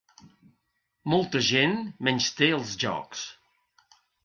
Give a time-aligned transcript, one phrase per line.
[1.13, 1.77] Molta gent
[2.09, 3.23] menysté els jocs.